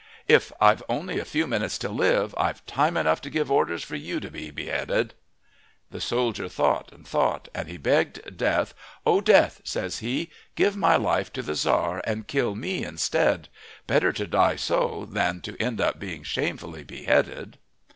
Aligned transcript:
If 0.27 0.51
I've 0.59 0.81
only 0.89 1.19
a 1.19 1.25
few 1.25 1.45
minutes 1.45 1.77
to 1.77 1.89
live 1.89 2.33
I've 2.35 2.65
time 2.65 2.97
enough 2.97 3.21
to 3.21 3.29
give 3.29 3.51
orders 3.51 3.83
for 3.83 3.95
you 3.95 4.19
to 4.21 4.31
be 4.31 4.49
beheaded." 4.49 5.13
The 5.91 6.01
soldier 6.01 6.49
thought 6.49 6.91
and 6.91 7.07
thought, 7.07 7.49
and 7.53 7.67
he 7.67 7.77
begged 7.77 8.35
Death: 8.35 8.73
"O 9.05 9.21
Death," 9.21 9.61
says 9.63 9.99
he, 9.99 10.31
"give 10.55 10.75
my 10.75 10.95
life 10.95 11.31
to 11.33 11.43
the 11.43 11.53
Tzar 11.53 12.01
and 12.07 12.25
kill 12.25 12.55
me 12.55 12.83
instead. 12.83 13.47
Better 13.85 14.11
to 14.11 14.25
die 14.25 14.55
so 14.55 15.07
than 15.07 15.39
to 15.41 15.55
end 15.61 15.77
by 15.77 15.91
being 15.91 16.23
shamefully 16.23 16.83
beheaded!" 16.83 17.59